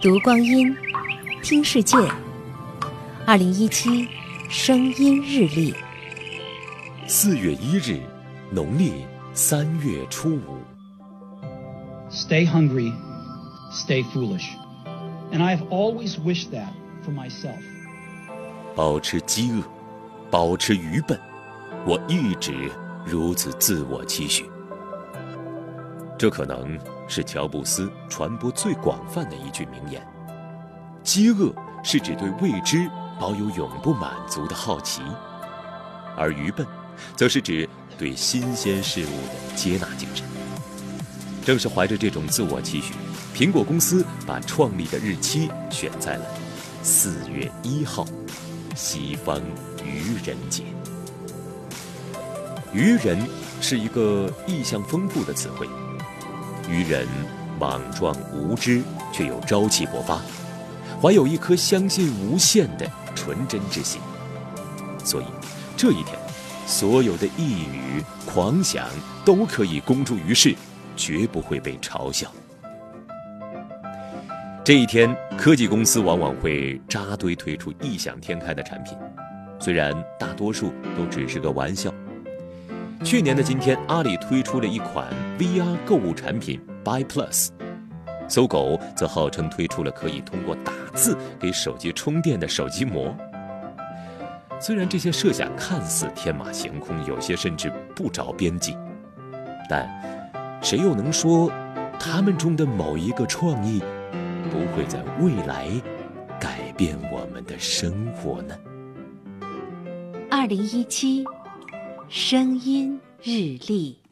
[0.00, 0.72] 读光阴，
[1.42, 1.96] 听世界。
[3.26, 4.08] 二零一七
[4.48, 5.74] 声音日历，
[7.08, 8.00] 四月一日，
[8.48, 10.62] 农历三月初五。
[12.12, 12.92] Stay hungry,
[13.72, 14.46] stay foolish,
[15.32, 16.70] and I have always wished that
[17.04, 17.58] for myself.
[18.76, 19.64] 保持饥饿，
[20.30, 21.18] 保持愚笨，
[21.84, 22.70] 我一直
[23.04, 24.48] 如此自我期许。
[26.18, 26.76] 这可能
[27.06, 30.04] 是乔布斯传播最广泛的一句名言。
[31.04, 31.54] 饥饿
[31.84, 35.00] 是指对未知保有永不满足的好奇，
[36.16, 36.66] 而愚笨，
[37.14, 40.26] 则是指对新鲜事物的接纳精神。
[41.44, 42.94] 正是怀着这种自我期许，
[43.32, 46.26] 苹果公司把创立的日期选在了
[46.82, 48.04] 四月一号，
[48.74, 49.40] 西方
[49.84, 50.64] 愚人节。
[52.72, 53.24] 愚人
[53.60, 55.66] 是一个意象丰富的词汇。
[56.68, 57.06] 愚人
[57.58, 58.82] 莽撞无知，
[59.12, 60.20] 却又朝气勃发，
[61.00, 64.00] 怀有一颗相信无限的纯真之心。
[65.02, 65.24] 所以，
[65.76, 66.18] 这一天，
[66.66, 67.40] 所有的呓
[67.72, 68.86] 语、狂想
[69.24, 70.54] 都可以公诸于世，
[70.94, 72.30] 绝不会被嘲笑。
[74.62, 78.98] 这一天，科技公司往往会扎堆推出异想天开的产品，
[79.58, 81.90] 虽然大多数都只是个玩笑。
[83.04, 85.06] 去年的今天，阿里推出了一款
[85.38, 87.48] VR 购物产品 Buy Plus，
[88.28, 93.16] 搜狗则号称推出了可以通过打字给手机充电的手机膜。
[94.60, 98.76] 虽然这些设想看似天马行空，有些甚至不着边际，
[99.70, 99.88] 但
[100.60, 101.50] 谁又能说
[101.98, 103.80] 他们中的某一个创意
[104.50, 105.68] 不会在未来
[106.38, 108.54] 改变我们的生活呢？
[110.30, 111.24] 二零一七。
[112.10, 114.07] 声音日历。